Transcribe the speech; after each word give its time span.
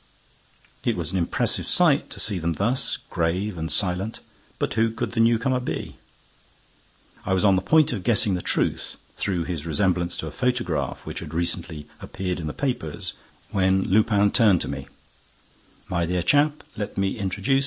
It 0.83 0.97
was 0.97 1.11
an 1.11 1.19
impressive 1.19 1.67
sight 1.67 2.09
to 2.09 2.19
see 2.19 2.39
them 2.39 2.53
thus, 2.53 2.97
grave 3.11 3.55
and 3.55 3.71
silent. 3.71 4.19
But 4.57 4.73
who 4.73 4.89
could 4.89 5.11
the 5.11 5.19
newcomer 5.19 5.59
be? 5.59 5.97
I 7.23 7.35
was 7.35 7.45
on 7.45 7.55
the 7.55 7.61
point 7.61 7.93
of 7.93 8.03
guessing 8.03 8.33
the 8.33 8.41
truth, 8.41 8.95
through 9.15 9.43
his 9.43 9.67
resemblance 9.67 10.17
to 10.17 10.25
a 10.25 10.31
photograph 10.31 11.05
which 11.05 11.19
had 11.19 11.35
recently 11.35 11.85
appeared 12.01 12.39
in 12.39 12.47
the 12.47 12.51
papers, 12.51 13.13
when 13.51 13.83
Lupin 13.83 14.31
turned 14.31 14.61
to 14.61 14.67
me: 14.67 14.87
"My 15.87 16.07
dear 16.07 16.23
chap, 16.23 16.63
let 16.75 16.97
me 16.97 17.19
introduce 17.19 17.57
M. 17.59 17.59